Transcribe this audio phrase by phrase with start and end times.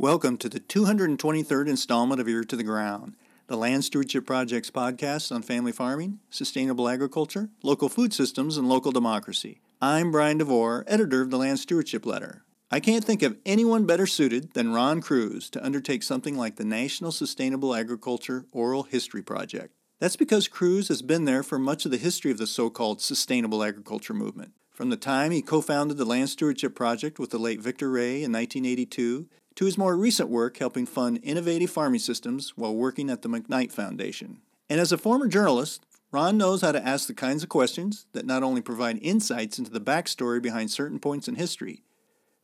[0.00, 3.14] Welcome to the 223rd installment of Ear to the Ground,
[3.46, 8.90] the Land Stewardship Project's podcast on family farming, sustainable agriculture, local food systems, and local
[8.90, 9.60] democracy.
[9.80, 12.42] I'm Brian DeVore, editor of the Land Stewardship Letter.
[12.72, 16.64] I can't think of anyone better suited than Ron Kroese to undertake something like the
[16.64, 19.77] National Sustainable Agriculture Oral History Project.
[20.00, 23.00] That's because Kroese has been there for much of the history of the so called
[23.00, 24.52] sustainable agriculture movement.
[24.70, 28.22] From the time he co founded the Land Stewardship Project with the late Victor Ray
[28.22, 33.22] in 1982 to his more recent work helping fund innovative farming systems while working at
[33.22, 34.38] the McKnight Foundation.
[34.70, 38.24] And as a former journalist, Ron knows how to ask the kinds of questions that
[38.24, 41.82] not only provide insights into the backstory behind certain points in history,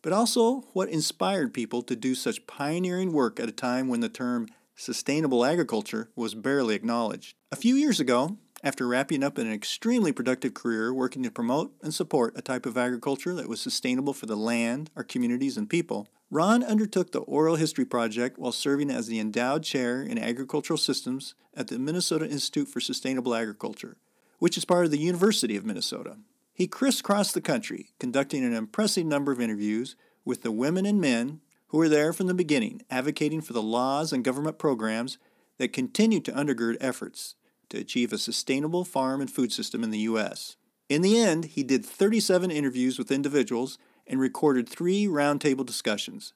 [0.03, 4.09] but also what inspired people to do such pioneering work at a time when the
[4.09, 7.35] term sustainable agriculture was barely acknowledged.
[7.53, 11.93] A few years ago, after wrapping up an extremely productive career working to promote and
[11.93, 16.09] support a type of agriculture that was sustainable for the land, our communities, and people,
[16.31, 21.35] Ron undertook the Oral History Project while serving as the endowed chair in agricultural systems
[21.55, 23.99] at the Minnesota Institute for Sustainable Agriculture,
[24.39, 26.17] which is part of the University of Minnesota.
[26.55, 31.41] He crisscrossed the country, conducting an impressive number of interviews with the women and men
[31.75, 35.19] who were there from the beginning, advocating for the laws and government programs
[35.59, 37.35] that continue to undergird efforts
[37.69, 40.55] to achieve a sustainable farm and food system in the U.S.
[40.89, 46.33] In the end, he did 37 interviews with individuals and recorded three roundtable discussions.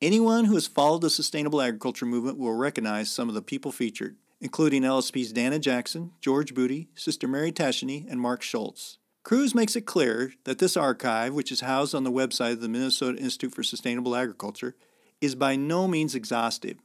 [0.00, 4.16] Anyone who has followed the sustainable agriculture movement will recognize some of the people featured,
[4.40, 8.96] including LSP's Dana Jackson, George Boody, Sister Mary Tacheny, and Mark Schultz.
[9.28, 12.68] Kroese makes it clear that this archive, which is housed on the website of the
[12.68, 14.74] Minnesota Institute for Sustainable Agriculture,
[15.20, 16.78] is by no means exhaustive.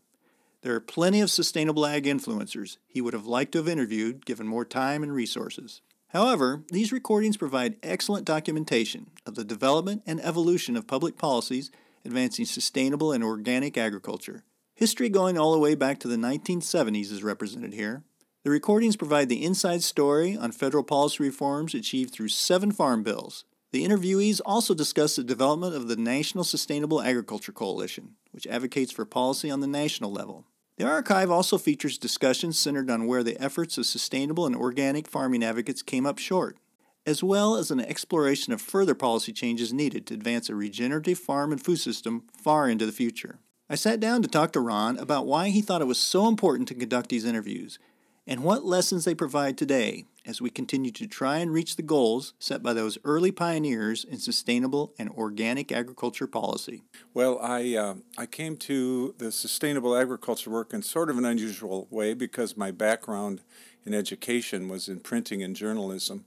[0.62, 4.46] There are plenty of sustainable ag influencers he would have liked to have interviewed given
[4.46, 5.80] more time and resources.
[6.10, 11.72] However, these recordings provide excellent documentation of the development and evolution of public policies
[12.04, 14.44] advancing sustainable and organic agriculture.
[14.76, 18.04] History going all the way back to the 1970s is represented here.
[18.44, 23.46] The recordings provide the inside story on federal policy reforms achieved through seven farm bills.
[23.72, 29.06] The interviewees also discuss the development of the National Sustainable Agriculture Coalition, which advocates for
[29.06, 30.46] policy on the national level.
[30.76, 35.42] The archive also features discussions centered on where the efforts of sustainable and organic farming
[35.42, 36.58] advocates came up short,
[37.06, 41.54] as well as an exploration of further policy changes needed to advance a regenerative farm
[41.54, 43.40] and food system far into the future.
[43.70, 46.68] I sat down to talk to Ron about why he thought it was so important
[46.68, 47.80] to conduct these interviews
[48.26, 52.34] and what lessons they provide today as we continue to try and reach the goals
[52.40, 56.84] set by those early pioneers in sustainable and organic agriculture policy.
[57.14, 61.88] Well, I, uh, I came to the sustainable agriculture work in sort of an unusual
[61.90, 63.42] way because my background
[63.86, 66.26] in education was in printing and journalism.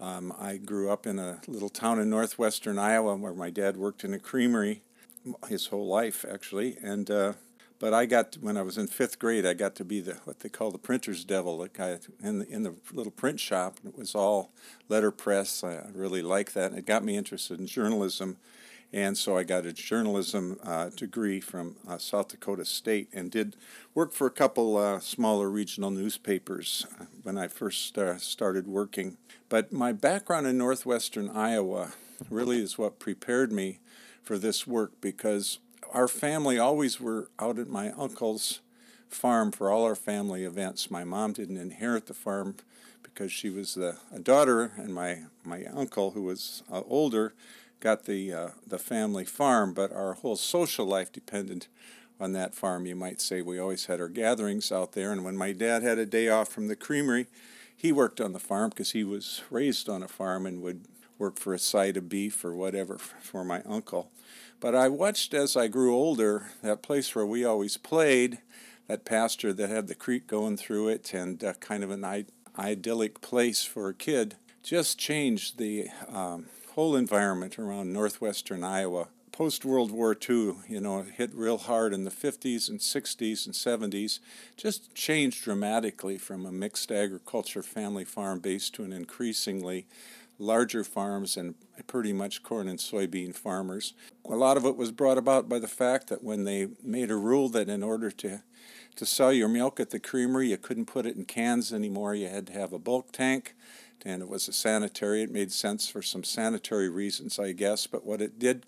[0.00, 4.04] Um, I grew up in a little town in northwestern Iowa where my dad worked
[4.04, 4.82] in a creamery
[5.48, 7.32] his whole life, actually, and uh,
[7.78, 10.40] but I got when I was in fifth grade, I got to be the what
[10.40, 13.78] they call the printer's devil, the guy in the in the little print shop.
[13.86, 14.50] It was all
[14.88, 15.62] letterpress.
[15.62, 18.36] I really liked that, and it got me interested in journalism.
[18.90, 23.54] And so I got a journalism uh, degree from uh, South Dakota State and did
[23.94, 29.18] work for a couple uh, smaller regional newspapers uh, when I first uh, started working.
[29.50, 31.92] But my background in northwestern Iowa
[32.30, 33.80] really is what prepared me
[34.22, 35.58] for this work because
[35.92, 38.60] our family always were out at my uncle's
[39.08, 40.90] farm for all our family events.
[40.90, 42.56] My mom didn't inherit the farm
[43.02, 47.34] because she was the, a daughter, and my, my uncle, who was uh, older,
[47.80, 51.66] got the, uh, the family farm, but our whole social life depended
[52.20, 53.42] on that farm, you might say.
[53.42, 56.48] We always had our gatherings out there, and when my dad had a day off
[56.48, 57.26] from the creamery,
[57.76, 60.84] he worked on the farm because he was raised on a farm and would
[61.18, 64.10] work for a side of beef or whatever for my uncle.
[64.60, 68.38] But I watched as I grew older that place where we always played,
[68.88, 72.26] that pasture that had the creek going through it and uh, kind of an
[72.58, 79.08] idyllic place for a kid, just changed the um, whole environment around northwestern Iowa.
[79.30, 83.54] Post World War II, you know, hit real hard in the 50s and 60s and
[83.54, 84.18] 70s,
[84.56, 89.86] just changed dramatically from a mixed agriculture family farm base to an increasingly
[90.38, 91.54] larger farms and
[91.86, 93.94] pretty much corn and soybean farmers.
[94.24, 97.16] A lot of it was brought about by the fact that when they made a
[97.16, 98.42] rule that in order to
[98.96, 102.16] to sell your milk at the creamery, you couldn't put it in cans anymore.
[102.16, 103.54] You had to have a bulk tank,
[104.04, 105.22] and it was a sanitary.
[105.22, 107.86] It made sense for some sanitary reasons, I guess.
[107.86, 108.66] But what it did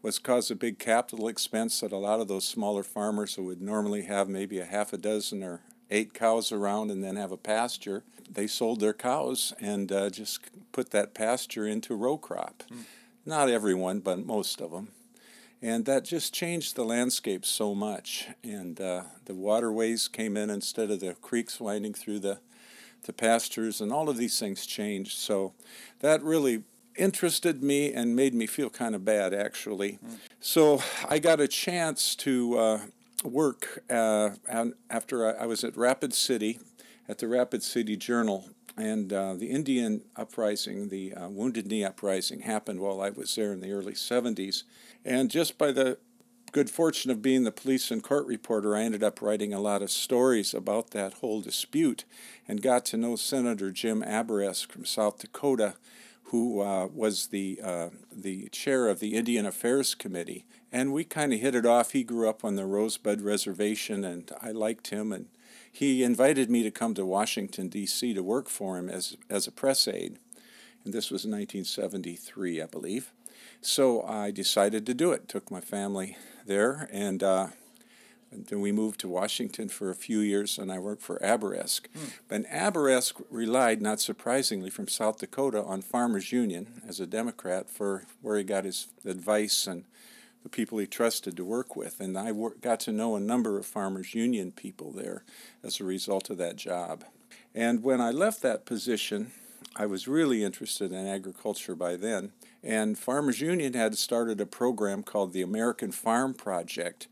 [0.00, 3.60] was cause a big capital expense that a lot of those smaller farmers who would
[3.60, 7.36] normally have maybe a half a dozen or eight cows around and then have a
[7.36, 8.02] pasture.
[8.28, 10.40] They sold their cows and uh, just
[10.72, 12.64] put that pasture into row crop.
[12.72, 12.84] Mm.
[13.24, 14.88] Not everyone, but most of them.
[15.60, 18.28] And that just changed the landscape so much.
[18.42, 22.40] And uh, the waterways came in instead of the creeks winding through the,
[23.04, 25.18] the pastures, and all of these things changed.
[25.18, 25.52] So
[26.00, 26.64] that really
[26.96, 30.00] interested me and made me feel kind of bad, actually.
[30.04, 30.18] Mm.
[30.40, 32.80] So I got a chance to uh,
[33.24, 34.30] work uh,
[34.90, 36.58] after I, was at Rapid City,
[37.08, 38.50] at the Rapid City Journal.
[38.76, 43.52] And uh, the Indian uprising, the uh, Wounded Knee uprising, happened while I was there
[43.52, 44.62] in the early 70s.
[45.04, 45.98] And just by the
[46.52, 49.82] good fortune of being the police and court reporter, I ended up writing a lot
[49.82, 52.04] of stories about that whole dispute
[52.46, 55.74] and got to know Senator Jim Abourezk from South Dakota,
[56.24, 60.44] who uh, was the, uh, the chair of the Indian Affairs Committee.
[60.70, 61.92] And we kind of hit it off.
[61.92, 65.12] He grew up on the Rosebud Reservation, and I liked him.
[65.12, 65.26] And
[65.70, 68.14] he invited me to come to Washington, D.C.
[68.14, 70.18] to work for him as, as a press aide.
[70.84, 73.12] And this was 1973, I believe.
[73.60, 75.28] So I decided to do it.
[75.28, 76.16] Took my family
[76.46, 77.48] there, and, uh,
[78.32, 81.86] and then we moved to Washington for a few years, and I worked for Abourezk.
[81.94, 82.04] Hmm.
[82.28, 88.04] But Abourezk relied, not surprisingly, from South Dakota on Farmers Union as a Democrat for
[88.20, 89.84] where he got his advice and
[90.42, 92.00] the people he trusted to work with.
[92.00, 95.24] And I wor- got to know a number of Farmers Union people there
[95.62, 97.04] as a result of that job.
[97.54, 99.32] And when I left that position,
[99.76, 102.32] I was really interested in agriculture by then.
[102.62, 107.08] And Farmers Union had started a program called the American Farm Project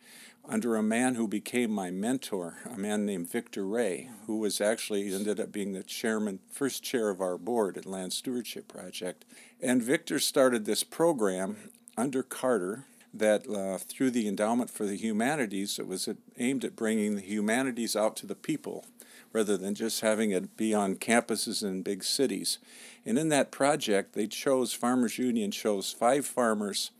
[0.50, 5.14] under a man who became my mentor, a man named Victor Ray, who was actually
[5.14, 9.24] ended up being the chairman, first chair of our board at Land Stewardship Project.
[9.62, 11.56] And Victor started this program
[11.96, 17.14] under Carter that uh, through the Endowment for the Humanities, it was aimed at bringing
[17.14, 18.84] the humanities out to the people
[19.32, 22.58] rather than just having it be on campuses in big cities.
[23.06, 26.90] And in that project, they chose, Farmers Union chose five farmers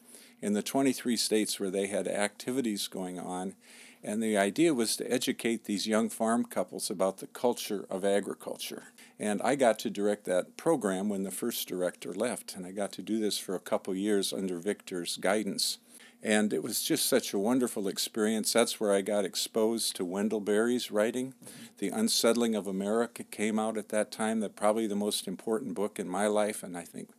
[0.42, 3.54] in the 23 states where they had activities going on.
[4.02, 8.84] And the idea was to educate these young farm couples about the culture of agriculture.
[9.18, 12.56] And I got to direct that program when the first director left.
[12.56, 15.78] And I got to do this for a couple years under Victor's guidance.
[16.22, 18.52] And it was just such a wonderful experience.
[18.52, 21.34] That's where I got exposed to Wendell Berry's writing.
[21.44, 21.64] Mm-hmm.
[21.78, 25.98] The Unsettling of America came out at that time, that probably the most important book
[25.98, 27.10] in my life, and I think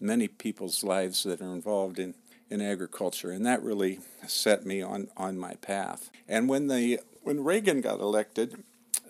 [0.00, 2.14] many people's lives that are involved in,
[2.50, 3.30] in agriculture.
[3.30, 6.10] And that really set me on, on my path.
[6.28, 8.62] And when, the, when Reagan got elected,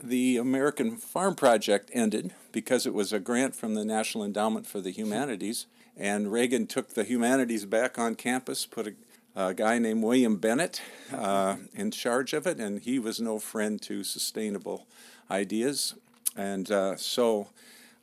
[0.03, 4.81] the American Farm Project ended because it was a grant from the National Endowment for
[4.81, 5.67] the Humanities.
[5.97, 8.95] And Reagan took the humanities back on campus, put a
[9.37, 10.81] a guy named William Bennett
[11.13, 14.87] uh, in charge of it, and he was no friend to sustainable
[15.31, 15.95] ideas.
[16.37, 17.49] And uh, so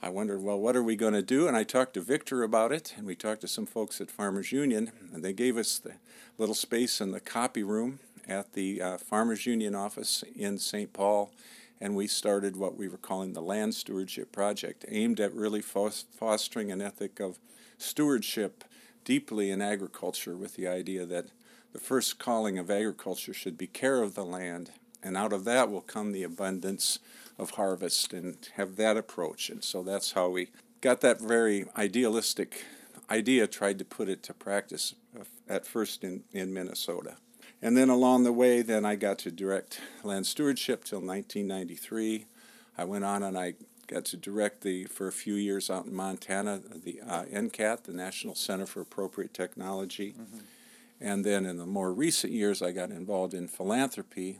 [0.04, 1.48] I wondered, well, what are we going to do?
[1.48, 4.52] And I talked to Victor about it, and we talked to some folks at Farmers
[4.52, 5.94] Union, and they gave us the
[6.40, 10.92] little space in the copy room at the uh, Farmers Union office in St.
[10.92, 11.32] Paul.
[11.80, 16.72] And we started what we were calling the Land Stewardship Project, aimed at really fostering
[16.72, 17.38] an ethic of
[17.78, 18.64] stewardship
[19.06, 21.28] deeply in agriculture with the idea that
[21.74, 24.72] the first calling of agriculture should be care of the land,
[25.04, 26.98] and out of that will come the abundance
[27.42, 29.50] of harvest, and have that approach.
[29.50, 30.50] And so that's how we
[30.80, 32.64] got that very idealistic
[33.10, 34.94] idea, tried to put it to practice
[35.50, 37.16] at first in, in Minnesota.
[37.62, 42.26] And then along the way, then I got to direct land stewardship till 1993.
[42.78, 43.56] I went on and I
[43.88, 47.94] got to direct the for a few years out in Montana the uh, NCAT, the
[47.94, 50.40] National Center for Appropriate Technology, mm-hmm.
[51.02, 54.40] and then in the more recent years I got involved in philanthropy,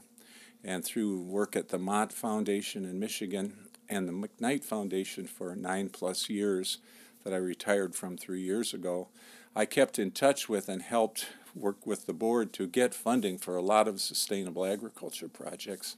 [0.64, 5.88] and through work at the Mott Foundation in Michigan and the McKnight Foundation for nine
[5.88, 6.78] plus years
[7.24, 9.08] that I retired from three years ago,
[9.54, 13.56] I kept in touch with and helped work with the board to get funding for
[13.56, 15.96] a lot of sustainable agriculture projects.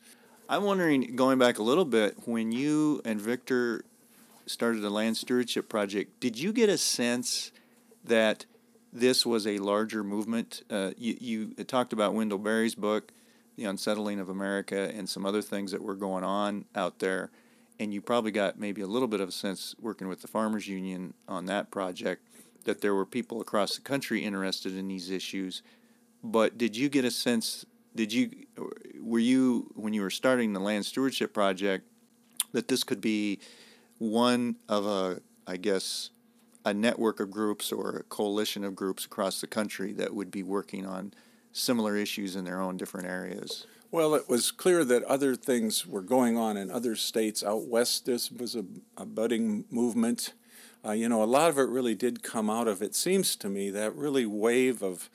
[0.48, 3.84] I'm wondering, going back a little bit, when you and Victor
[4.46, 7.52] started the land stewardship project, did you get a sense
[8.04, 8.44] that
[8.92, 10.62] this was a larger movement?
[10.68, 13.12] Uh, you, you talked about Wendell Berry's book,
[13.56, 17.30] The Unsettling of America, and some other things that were going on out there.
[17.78, 20.68] And you probably got maybe a little bit of a sense working with the Farmers
[20.68, 22.22] Union on that project
[22.64, 25.62] that there were people across the country interested in these issues.
[26.22, 28.30] But did you get a sense did you
[29.00, 31.86] were you when you were starting the land stewardship project
[32.52, 33.38] that this could be
[33.98, 36.10] one of a I guess
[36.64, 40.42] a network of groups or a coalition of groups across the country that would be
[40.42, 41.12] working on
[41.54, 43.66] similar issues in their own different areas.
[43.90, 47.44] Well, it was clear that other things were going on in other states.
[47.44, 48.64] Out west, this was a,
[48.96, 50.34] a budding movement.
[50.84, 53.48] Uh, you know, a lot of it really did come out of, it seems to
[53.48, 55.08] me, that really wave of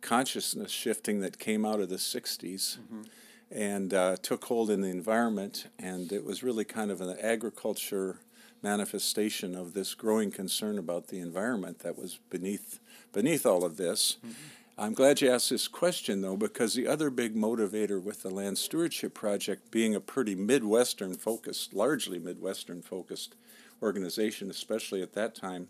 [0.00, 3.02] consciousness shifting that came out of the 60s mm-hmm.
[3.50, 5.66] and uh, took hold in the environment.
[5.78, 8.20] And it was really kind of an agriculture
[8.62, 12.78] manifestation of this growing concern about the environment that was beneath,
[13.12, 14.18] beneath all of this.
[14.24, 14.32] Mm-hmm.
[14.80, 18.56] I'm glad you asked this question, though, because the other big motivator with the Land
[18.56, 23.34] Stewardship Project being a pretty Midwestern focused, largely Midwestern focused
[23.82, 25.68] organization, especially at that time,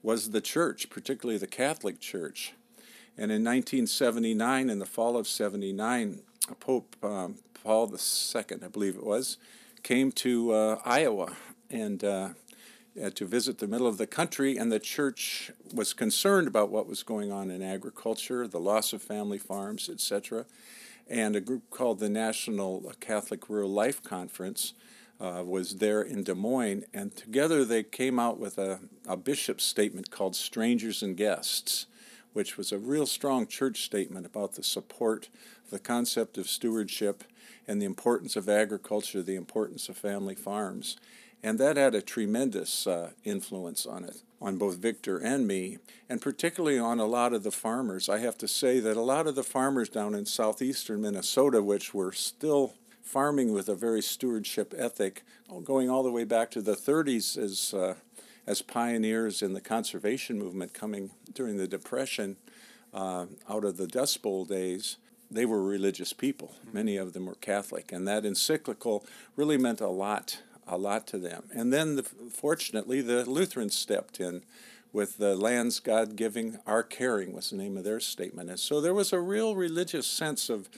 [0.00, 2.54] was the church, particularly the Catholic Church.
[3.18, 6.20] And in 1979, in the fall of 79,
[6.60, 9.38] Pope um, Paul II, I believe it was,
[9.82, 11.34] came to uh, Iowa
[11.68, 12.28] and uh,
[13.00, 16.86] uh, to visit the middle of the country, and the church was concerned about what
[16.88, 20.46] was going on in agriculture, the loss of family farms, etc.
[21.08, 24.74] And a group called the National Catholic Rural Life Conference
[25.20, 29.64] uh, was there in Des Moines, and together they came out with a, a bishop's
[29.64, 31.86] statement called Strangers and Guests,
[32.32, 35.28] which was a real strong church statement about the support
[35.72, 37.24] the concept of stewardship
[37.66, 40.96] and the importance of agriculture, the importance of family farms.
[41.42, 46.22] And that had a tremendous uh, influence on it, on both Victor and me, and
[46.22, 48.08] particularly on a lot of the farmers.
[48.08, 51.92] I have to say that a lot of the farmers down in southeastern Minnesota, which
[51.92, 55.24] were still farming with a very stewardship ethic,
[55.64, 57.94] going all the way back to the 30s as, uh,
[58.46, 62.36] as pioneers in the conservation movement coming during the Depression
[62.94, 64.96] uh, out of the Dust Bowl days,
[65.30, 66.54] they were religious people.
[66.72, 67.90] Many of them were Catholic.
[67.90, 70.38] And that encyclical really meant a lot
[70.72, 71.44] a lot to them.
[71.54, 74.42] And then, the, fortunately, the Lutherans stepped in
[74.92, 78.50] with the lands God giving, our caring was the name of their statement.
[78.50, 80.68] And so there was a real religious sense of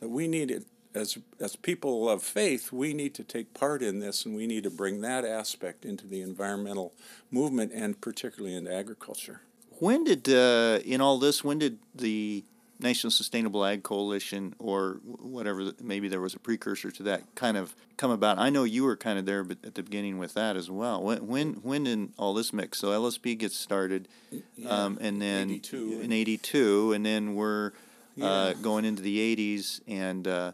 [0.00, 4.26] that we needed, as, as people of faith, we need to take part in this
[4.26, 6.92] and we need to bring that aspect into the environmental
[7.30, 9.40] movement and particularly into agriculture.
[9.78, 12.44] When did, uh, in all this, when did the
[12.80, 17.74] National Sustainable Ag Coalition or whatever, maybe there was a precursor to that kind of
[17.96, 18.38] come about.
[18.38, 21.02] I know you were kind of there at the beginning with that as well.
[21.02, 22.78] When when, when did all this mix?
[22.78, 24.08] So LSP gets started,
[24.56, 26.00] yeah, um, and then 82.
[26.02, 27.70] in '82, and then we're uh,
[28.16, 28.26] yeah.
[28.26, 29.80] uh, going into the '80s.
[29.86, 30.52] And uh,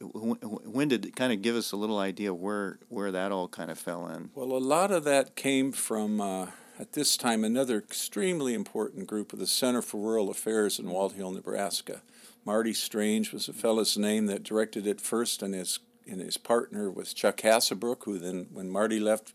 [0.00, 3.70] when did it kind of give us a little idea where where that all kind
[3.70, 4.30] of fell in?
[4.34, 6.20] Well, a lot of that came from.
[6.20, 6.46] Uh,
[6.78, 11.34] at this time, another extremely important group of the Center for Rural Affairs in Walthill,
[11.34, 12.02] Nebraska.
[12.44, 16.90] Marty Strange was a fellow's name that directed it first, and his and his partner
[16.90, 19.34] was Chuck Hassebrook, who then, when Marty left,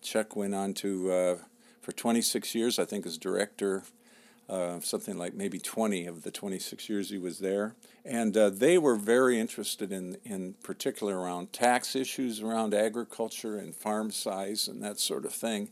[0.00, 1.36] Chuck went on to uh,
[1.82, 3.82] for 26 years, I think, as director.
[4.48, 7.74] Uh, something like maybe 20 of the 26 years he was there.
[8.04, 13.74] And uh, they were very interested in, in particular around tax issues around agriculture and
[13.74, 15.70] farm size and that sort of thing.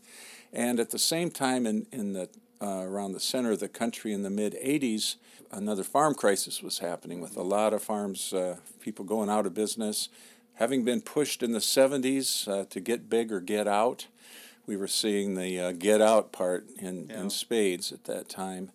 [0.55, 2.29] And at the same time, in, in the,
[2.63, 5.17] uh, around the center of the country in the mid 80s,
[5.51, 9.55] another farm crisis was happening with a lot of farms, uh, people going out of
[9.55, 10.09] business.
[10.55, 14.07] Having been pushed in the 70s uh, to get big or get out,
[14.67, 17.23] we were seeing the uh, get out part in, yeah.
[17.23, 18.71] in spades at that time.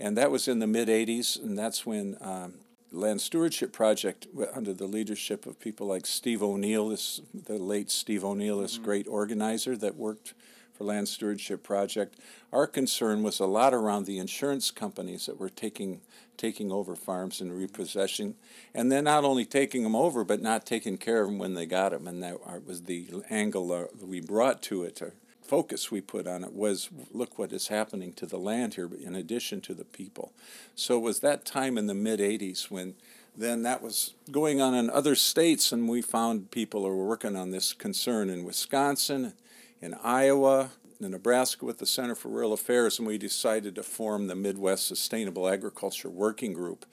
[0.00, 2.54] And that was in the mid 80s, and that's when um,
[2.90, 8.24] Land Stewardship Project, under the leadership of people like Steve O'Neill, this, the late Steve
[8.24, 8.84] O'Neill, this mm-hmm.
[8.84, 10.34] great organizer that worked
[10.80, 12.16] for Land Stewardship Project,
[12.54, 16.00] our concern was a lot around the insurance companies that were taking
[16.38, 18.34] taking over farms and repossessing,
[18.74, 21.66] and then not only taking them over, but not taking care of them when they
[21.66, 22.06] got them.
[22.06, 26.42] And that was the angle uh, we brought to it, or focus we put on
[26.44, 30.32] it was look what is happening to the land here, in addition to the people.
[30.74, 32.94] So it was that time in the mid 80s when
[33.36, 37.36] then that was going on in other states, and we found people who were working
[37.36, 39.34] on this concern in Wisconsin
[39.80, 40.70] in Iowa,
[41.00, 44.86] in Nebraska with the Center for Rural Affairs, and we decided to form the Midwest
[44.86, 46.84] Sustainable Agriculture Working Group,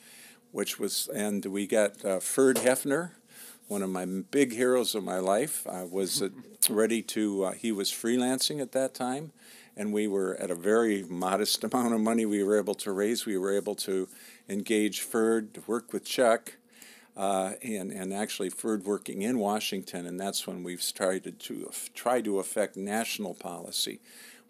[0.52, 3.12] which was, and we got uh, Ferd Hoefner,
[3.68, 5.68] one of my big heroes of my life.
[5.68, 6.30] I was uh,
[6.70, 9.34] ready to, uh, he was freelancing at that time,
[9.76, 13.26] and we were at a very modest amount of money we were able to raise.
[13.26, 14.08] We were able to
[14.48, 16.57] engage Ferd to work with Chuck
[17.18, 22.22] uh, and, and actually Ferd working in Washington, and that's when we've started to try
[22.22, 24.00] to affect national policy.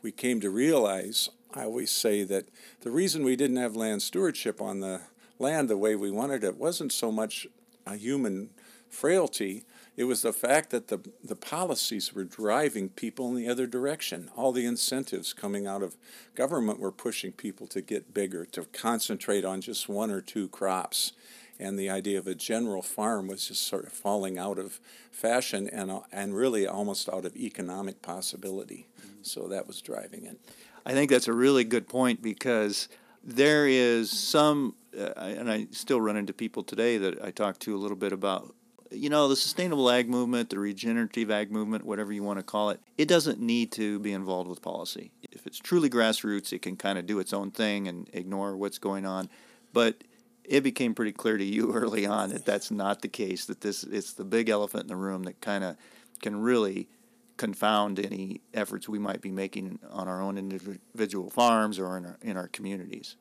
[0.02, 2.50] We came to realize, I always say that
[2.82, 5.02] the reason we didn't have land stewardship on the
[5.40, 7.48] land the way we wanted it wasn't so much
[7.86, 8.50] a human
[8.90, 9.64] frailty,
[9.96, 14.30] it was the fact that the, the policies were driving people in the other direction.
[14.36, 15.96] All the incentives coming out of
[16.36, 21.14] government were pushing people to get bigger, to concentrate on just one or two crops
[21.60, 24.80] and the idea of a general farm was just sort of falling out of
[25.12, 28.88] fashion and, uh, and really almost out of economic possibility.
[29.00, 29.24] Mm-hmm.
[29.24, 30.40] So that was driving it.
[30.86, 32.88] I think that's a really good point because
[33.24, 37.76] there is some, uh, and I still run into people today that I talk to
[37.76, 38.54] a little bit about.
[38.90, 42.70] You know, the sustainable ag movement, the regenerative ag movement, whatever you want to call
[42.70, 45.12] it, it doesn't need to be involved with policy.
[45.30, 48.78] If it's truly grassroots, it can kind of do its own thing and ignore what's
[48.78, 49.28] going on.
[49.74, 50.06] But
[50.48, 53.46] it became pretty clear to you early on that that's not the case.
[53.46, 55.78] That this it's the big elephant in the room that kind of
[56.22, 56.88] can really
[57.36, 62.18] confound any efforts we might be making on our own individual farms or in our,
[62.24, 63.16] in our communities.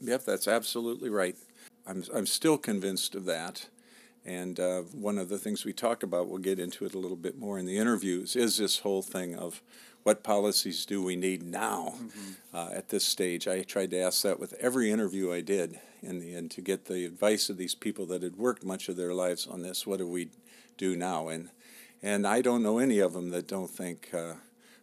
[0.00, 1.36] Yep, that's absolutely right.
[1.86, 3.68] I'm, I'm still convinced of that.
[4.24, 7.16] And uh, one of the things we talk about, we'll get into it a little
[7.16, 9.62] bit more in the interviews, is this whole thing of
[10.02, 12.32] what policies do we need now mm-hmm.
[12.52, 13.46] uh, at this stage.
[13.46, 16.86] I tried to ask that with every interview I did in the end to get
[16.86, 19.86] the advice of these people that had worked much of their lives on this.
[19.86, 20.30] What do we
[20.78, 21.28] do now?
[21.28, 21.50] And
[22.02, 24.34] and I don't know any of them that don't think uh,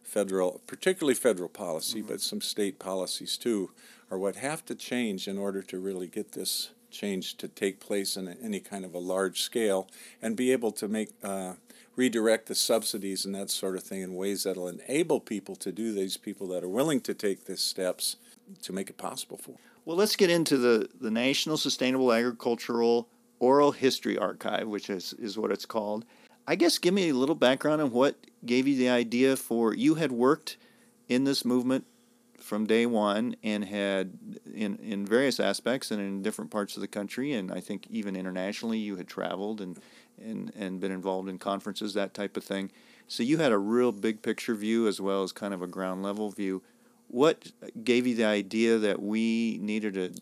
[0.02, 2.08] federal, particularly federal policy, mm-hmm.
[2.08, 3.70] but some state policies too,
[4.10, 8.16] are what have to change in order to really get this change to take place
[8.16, 9.88] in any kind of a large scale
[10.22, 11.54] and be able to make uh,
[11.96, 15.92] redirect the subsidies and that sort of thing in ways that'll enable people to do
[15.92, 18.16] these people that are willing to take these steps
[18.62, 19.56] to make it possible for.
[19.84, 25.36] Well, let's get into the, the National Sustainable Agricultural Oral History Archive, which is, is
[25.36, 26.04] what it's called.
[26.46, 29.94] I guess give me a little background on what gave you the idea for you
[29.94, 30.56] had worked
[31.08, 31.86] in this movement
[32.38, 34.18] from day one and had
[34.52, 38.16] in in various aspects and in different parts of the country and I think even
[38.16, 39.78] internationally you had traveled and
[40.22, 42.70] and and been involved in conferences that type of thing.
[43.08, 46.02] So you had a real big picture view as well as kind of a ground
[46.02, 46.62] level view.
[47.08, 47.52] What
[47.84, 50.14] gave you the idea that we needed to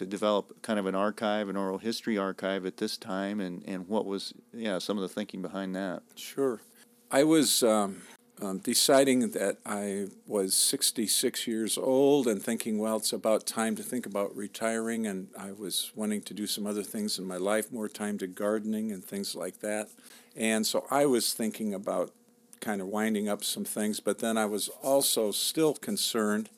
[0.00, 3.86] to develop kind of an archive, an oral history archive at this time, and, and
[3.86, 6.02] what was yeah some of the thinking behind that?
[6.14, 6.62] Sure,
[7.10, 8.02] I was um,
[8.40, 13.82] um, deciding that I was 66 years old and thinking, well, it's about time to
[13.82, 17.70] think about retiring, and I was wanting to do some other things in my life,
[17.70, 19.88] more time to gardening and things like that,
[20.34, 22.12] and so I was thinking about
[22.60, 26.50] kind of winding up some things, but then I was also still concerned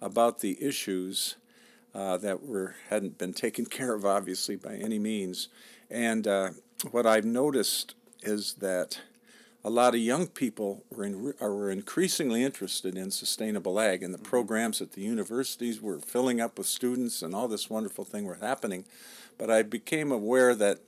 [0.00, 1.36] about the issues
[1.94, 5.48] uh, that were hadn't been taken care of, obviously by any means.
[5.90, 6.50] And uh,
[6.90, 9.00] what I've noticed is that
[9.64, 14.18] a lot of young people were, in, were increasingly interested in sustainable ag, and the
[14.18, 14.26] mm-hmm.
[14.26, 18.38] programs at the universities were filling up with students, and all this wonderful thing were
[18.40, 18.84] happening.
[19.38, 20.80] But I became aware that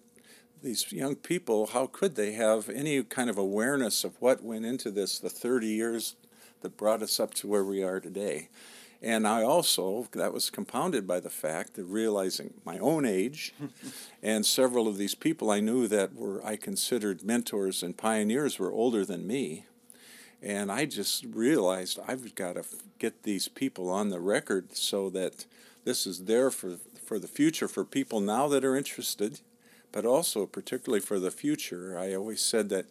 [0.65, 4.91] these young people, how could they have any kind of awareness of what went into
[4.91, 6.17] this the 30 years
[6.63, 8.49] that brought us up to where we are today?
[9.03, 13.53] And I also, that was compounded by the fact of realizing my own age
[14.23, 18.73] and several of these people I knew that were, I considered mentors and pioneers were
[18.73, 19.67] older than me.
[20.43, 22.65] And I just realized I've got to
[22.99, 25.45] get these people on the record so that
[25.85, 29.41] this is there for, for the future for people now that are interested,
[29.95, 31.97] but also particularly for the future.
[31.97, 32.87] I always said that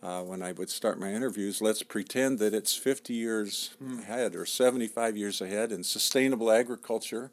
[0.00, 3.98] uh, when I would start my interviews, let's pretend that it's 50 years mm.
[3.98, 7.32] ahead or 75 years ahead in sustainable agriculture.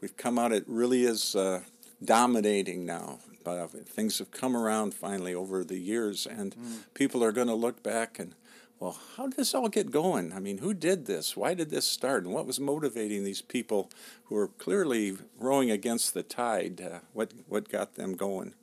[0.00, 1.60] We've come out, it really is uh,
[2.02, 3.18] dominating now.
[3.44, 6.78] Uh, things have come around finally over the years, and mm.
[6.94, 8.34] people are going to look back and,
[8.78, 10.32] well, how did this all get going?
[10.32, 11.36] I mean, who did this?
[11.36, 12.24] Why did this start?
[12.24, 13.90] And what was motivating these people
[14.24, 16.80] who are clearly rowing against the tide?
[16.80, 18.54] Uh, what, what got them going?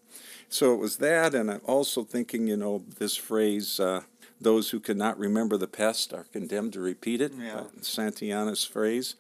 [0.50, 4.02] So it was that, and I'm also thinking, you know, this phrase, uh,
[4.40, 7.56] those who cannot remember the past are condemned to repeat it, yeah.
[7.56, 9.16] uh, Santayana's phrase.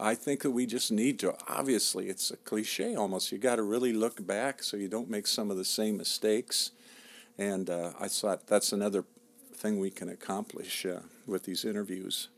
[0.00, 3.30] I think that we just need to, obviously, it's a cliche almost.
[3.30, 6.72] You got to really look back so you don't make some of the same mistakes.
[7.38, 9.04] And uh, I thought that's another
[9.56, 12.28] thing we can accomplish uh, with these interviews.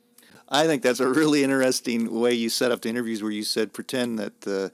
[0.48, 3.72] I think that's a really interesting way you set up the interviews where you said
[3.72, 4.68] pretend that uh,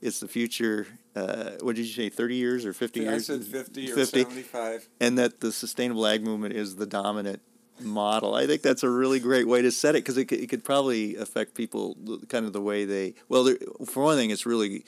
[0.00, 0.86] it's the future
[1.18, 3.30] uh, what did you say, 30 years or 50 yeah, years?
[3.30, 4.88] I said 50, 50 or 75.
[5.00, 7.40] And that the sustainable ag movement is the dominant
[7.80, 8.34] model.
[8.34, 10.64] I think that's a really great way to set it because it, could, it could
[10.64, 11.96] probably affect people
[12.28, 13.14] kind of the way they.
[13.28, 13.54] Well,
[13.86, 14.84] for one thing, it's really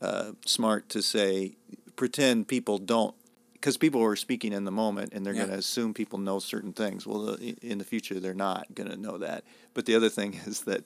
[0.00, 1.56] uh, smart to say
[1.96, 3.14] pretend people don't.
[3.60, 5.42] Because people are speaking in the moment and they're yeah.
[5.42, 7.06] going to assume people know certain things.
[7.06, 9.44] Well, in the future, they're not going to know that.
[9.74, 10.84] But the other thing is that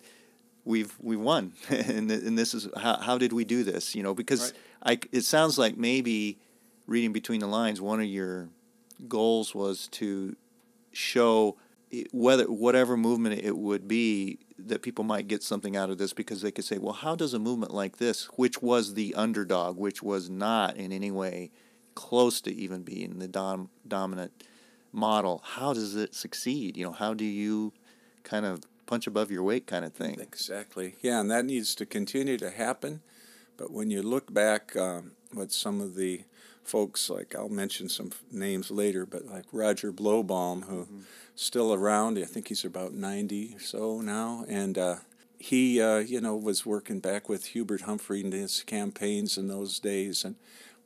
[0.65, 3.95] we've we won, and and this is how how did we do this?
[3.95, 4.53] You know, because
[4.85, 5.03] right.
[5.03, 6.39] I it sounds like maybe
[6.87, 8.49] reading between the lines, one of your
[9.09, 10.37] goals was to
[10.93, 11.57] show
[12.13, 16.41] whether whatever movement it would be that people might get something out of this because
[16.41, 20.03] they could say well how does a movement like this which was the underdog which
[20.03, 21.51] was not in any way
[22.01, 24.33] close to even being the dom- dominant
[24.91, 27.73] model how does it succeed you know how do you
[28.25, 31.85] kind of punch above your weight kind of thing exactly yeah and that needs to
[31.85, 33.03] continue to happen
[33.59, 36.23] but when you look back um, what some of the
[36.65, 41.01] folks like I'll mention some names later, but like Roger Blobaum, who mm-hmm.
[41.35, 42.17] still around.
[42.19, 44.97] I think he's about ninety or so now, and uh,
[45.39, 49.81] he uh, you know was working back with Hubert Humphrey in his campaigns in those
[49.81, 50.25] days.
[50.25, 50.37] And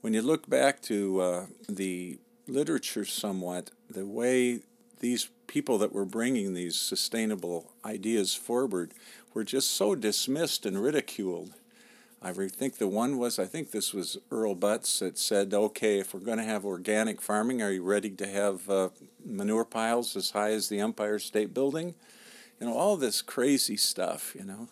[0.04, 4.60] when you look back to uh, the literature, somewhat the way
[5.00, 8.92] these people that were bringing these sustainable ideas forward
[9.32, 11.54] were just so dismissed and ridiculed
[12.24, 16.14] I think the one was, I think this was Earl Butz that said, okay, if
[16.14, 18.88] we're going to have organic farming, are you ready to have uh,
[19.22, 21.94] manure piles as high as the Empire State Building?
[22.58, 24.68] You know, all this crazy stuff, you know.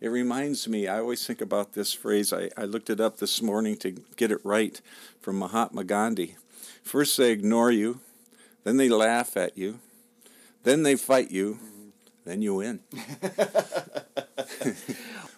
[0.00, 2.32] It reminds me, I always think about this phrase.
[2.32, 4.80] I, I looked it up this morning to get it right
[5.20, 6.36] from Mahatma Gandhi.
[6.82, 8.00] First, they ignore you,
[8.64, 9.80] then they laugh at you,
[10.64, 11.58] then they fight you,
[12.24, 12.80] then you win.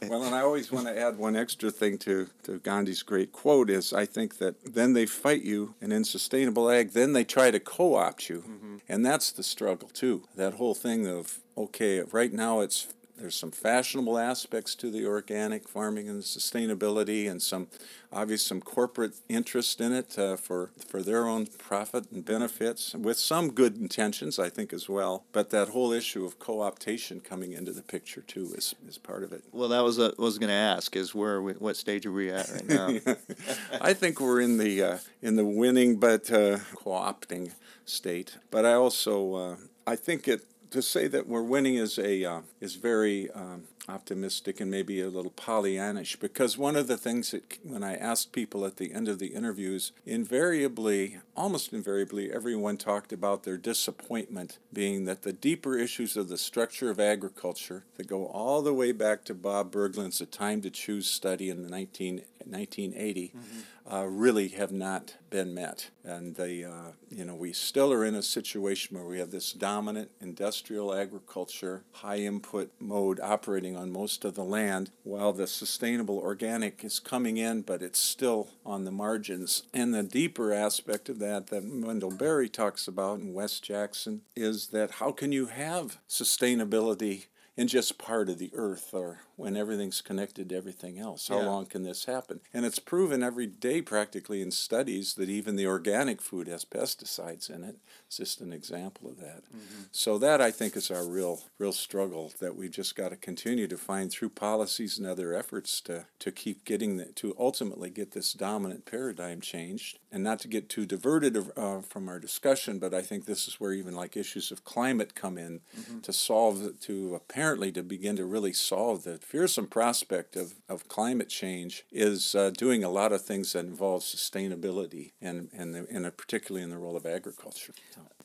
[0.09, 3.71] well, and I always want to add one extra thing to, to Gandhi's great quote
[3.71, 7.51] is I think that then they fight you, and in sustainable ag, then they try
[7.51, 8.41] to co opt you.
[8.41, 8.77] Mm-hmm.
[8.89, 10.25] And that's the struggle, too.
[10.35, 15.69] That whole thing of, okay, right now it's there's some fashionable aspects to the organic
[15.69, 17.69] farming and sustainability, and some
[18.13, 23.19] obvious some corporate interest in it uh, for for their own profit and benefits, with
[23.19, 25.25] some good intentions, I think as well.
[25.33, 29.33] But that whole issue of co-optation coming into the picture too is, is part of
[29.33, 29.45] it.
[29.53, 32.07] Well, that was a, what I was going to ask is where we, what stage
[32.07, 32.89] are we at right now?
[33.81, 37.53] I think we're in the uh, in the winning but uh, co-opting
[37.85, 38.37] state.
[38.51, 42.41] But I also uh, I think it to say that we're winning is a uh,
[42.61, 47.59] is very um, optimistic and maybe a little Pollyannish because one of the things that
[47.63, 53.13] when I asked people at the end of the interviews, invariably, almost invariably, everyone talked
[53.13, 58.27] about their disappointment being that the deeper issues of the structure of agriculture that go
[58.27, 62.23] all the way back to Bob Bergland's A Time to Choose study in the 19,
[62.45, 63.59] 1980 mm-hmm.
[63.91, 65.91] Uh, really have not been met.
[66.05, 69.53] And they, uh, you know, we still are in a situation where we have this
[69.53, 76.19] dominant industrial agriculture, high input mode operating on most of the land, while the sustainable
[76.19, 79.65] organic is coming in, but it's still on the margins.
[79.73, 84.69] And the deeper aspect of that that Wendell Berry talks about in Wes Jackson is
[84.69, 87.27] that how can you have sustainability
[87.59, 91.27] in just part of the earth or when everything's connected to everything else.
[91.27, 91.47] How yeah.
[91.47, 92.41] long can this happen?
[92.55, 97.51] And it's proven every day, practically in studies, that even the organic food has pesticides
[97.51, 97.77] in it.
[98.07, 99.43] It's just an example of that.
[99.45, 99.83] Mm-hmm.
[99.91, 103.67] So that I think is our real, real struggle that we've just got to continue
[103.67, 108.13] to find through policies and other efforts to to keep getting the, to ultimately get
[108.13, 109.99] this dominant paradigm changed.
[110.11, 113.61] And not to get too diverted uh, from our discussion, but I think this is
[113.61, 116.01] where even like issues of climate come in mm-hmm.
[116.01, 117.15] to solve to
[117.49, 122.51] apparently to begin to really solve the fearsome prospect of, of climate change is uh,
[122.51, 126.77] doing a lot of things that involve sustainability and, and, the, and particularly in the
[126.77, 127.73] role of agriculture.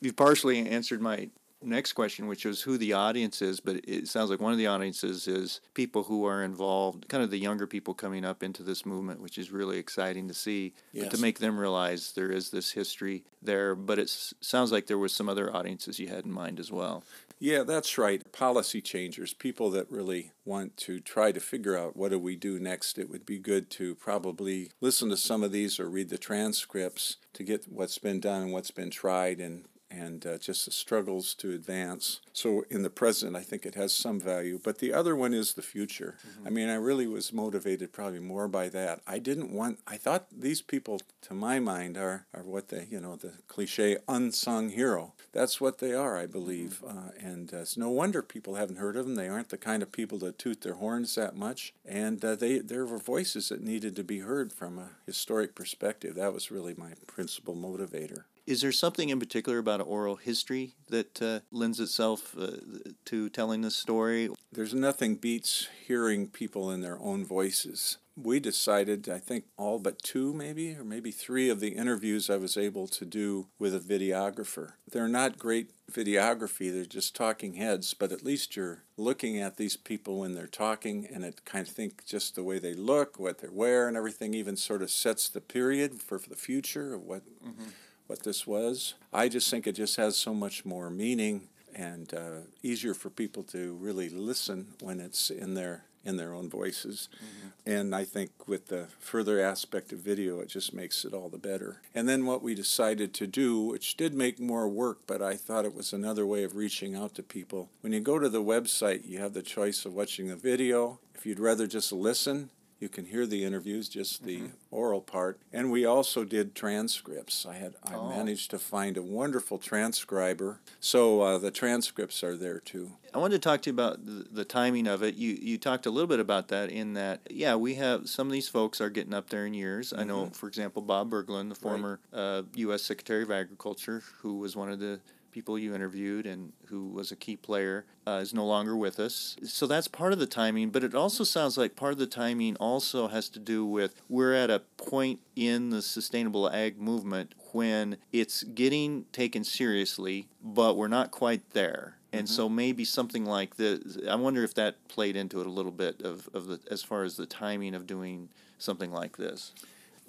[0.02, 1.30] You've partially answered my
[1.66, 4.68] next question, which was who the audience is, but it sounds like one of the
[4.68, 8.86] audiences is people who are involved, kind of the younger people coming up into this
[8.86, 10.74] movement, which is really exciting to see.
[10.92, 11.06] Yes.
[11.06, 14.10] But to make them realize there is this history there, but it
[14.42, 17.04] sounds like there was some other audiences you had in mind as well.
[17.44, 18.32] Yeah, that's right.
[18.32, 22.58] Policy changers, people that really want to try to figure out what do we do
[22.58, 22.98] next.
[22.98, 27.18] It would be good to probably listen to some of these or read the transcripts
[27.34, 31.34] to get what's been done and what's been tried and and uh, just the struggles
[31.36, 32.22] to advance.
[32.32, 34.60] So in the present, I think it has some value.
[34.64, 36.16] But the other one is the future.
[36.26, 36.48] Mm-hmm.
[36.48, 39.02] I mean, I really was motivated probably more by that.
[39.06, 39.80] I didn't want.
[39.86, 43.98] I thought these people, to my mind, are are what they you know the cliche
[44.08, 45.14] unsung hero.
[45.34, 46.82] That's what they are, I believe.
[46.86, 46.98] Mm-hmm.
[46.98, 49.16] Uh, and uh, it's no wonder people haven't heard of them.
[49.16, 51.74] They aren't the kind of people that toot their horns that much.
[51.86, 56.16] And uh, they there were voices that needed to be heard from a historic perspective.
[56.16, 58.26] That was really my principal motivator.
[58.46, 62.58] Is there something in particular about oral history that uh, lends itself uh,
[63.06, 64.30] to telling this story?
[64.52, 67.98] There's nothing beats hearing people in their own voices.
[68.16, 72.38] We decided, I think, all but two, maybe, or maybe three of the interviews I
[72.38, 74.74] was able to do with a videographer.
[74.92, 79.78] They're not great videography, they're just talking heads, but at least you're looking at these
[79.78, 83.40] people when they're talking, and it kind of think just the way they look, what
[83.40, 87.02] they wear, and everything even sort of sets the period for, for the future of
[87.02, 87.24] what.
[87.44, 87.70] Mm-hmm
[88.14, 88.94] what this was.
[89.12, 93.42] I just think it just has so much more meaning and uh, easier for people
[93.46, 97.10] to really listen when it's in their in their own voices.
[97.16, 97.72] Mm-hmm.
[97.72, 101.38] And I think with the further aspect of video, it just makes it all the
[101.38, 101.82] better.
[101.96, 105.66] And then what we decided to do, which did make more work, but I thought
[105.66, 107.70] it was another way of reaching out to people.
[107.82, 111.00] When you go to the website, you have the choice of watching the video.
[111.16, 112.50] If you'd rather just listen,
[112.84, 114.48] you can hear the interviews, just the mm-hmm.
[114.70, 115.40] oral part.
[115.54, 117.46] And we also did transcripts.
[117.46, 118.10] I had I oh.
[118.10, 122.92] managed to find a wonderful transcriber, so uh, the transcripts are there too.
[123.14, 125.16] I wanted to talk to you about the, the, timing of it.
[125.16, 128.34] You you talked a little bit about that in that yeah we have some of
[128.34, 129.92] these folks are getting up there in years.
[129.92, 130.02] Mm-hmm.
[130.02, 130.34] I know, mm-hmm.
[130.34, 132.20] for example, Bob Bergland, the former right.
[132.20, 132.84] uh, U.S.
[132.84, 135.00] Secretary of Agriculture, who was one of the
[135.34, 139.36] people you interviewed and who was a key player, uh, is no longer with us.
[139.44, 142.56] So that's part of the timing, but it also sounds like part of the timing
[142.58, 147.98] also has to do with we're at a point in the sustainable ag movement when
[148.12, 151.98] it's getting taken seriously, but we're not quite there.
[152.12, 152.36] And mm-hmm.
[152.36, 156.02] so maybe something like this, I wonder if that played into it a little bit
[156.02, 159.52] of, of the, as far as the timing of doing something like this.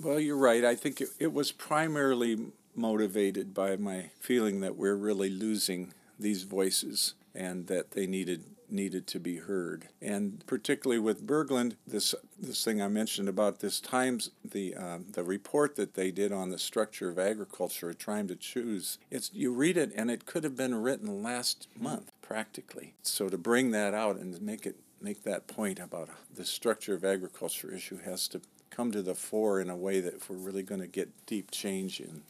[0.01, 0.65] Well, you're right.
[0.65, 6.45] I think it, it was primarily motivated by my feeling that we're really losing these
[6.45, 9.89] voices and that they needed needed to be heard.
[10.01, 15.25] And particularly with Bergland, this this thing I mentioned about this Times the uh, the
[15.25, 18.99] report that they did on the structure of agriculture, trying to choose.
[19.11, 22.95] It's you read it and it could have been written last month practically.
[23.03, 27.05] So to bring that out and make it make that point about the structure of
[27.05, 30.63] agriculture issue has to come to the fore in a way that if we're really
[30.63, 32.23] going to get deep change in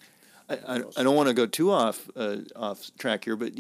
[0.49, 3.53] I, I, I don't want to go too off uh, off track here, but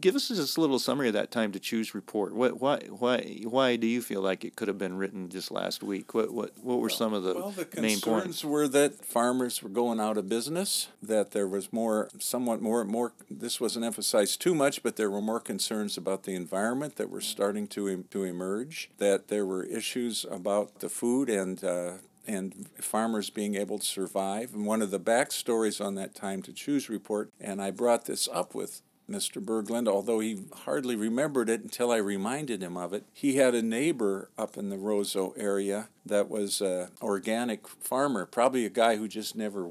[0.00, 2.34] give us just a little summary of that time to choose report.
[2.34, 5.82] What why why why do you feel like it could have been written just last
[5.82, 6.14] week?
[6.14, 8.02] What what what were some of the, well, the main points?
[8.02, 12.82] concerns were that farmers were going out of business, that there was more somewhat more
[12.84, 13.12] more.
[13.30, 17.20] This wasn't emphasized too much, but there were more concerns about the environment that were
[17.20, 18.90] starting to to emerge.
[18.96, 21.92] That there were issues about the food and uh,
[22.26, 24.54] and farmers being able to survive.
[24.54, 28.28] And one of the backstories on that Time to Choose report, and I brought this
[28.32, 29.44] up with Mr.
[29.44, 33.04] Bergland, although he hardly remembered it until I reminded him of it.
[33.12, 38.64] He had a neighbor up in the Roseau area that was an organic farmer, probably
[38.64, 39.68] a guy who just never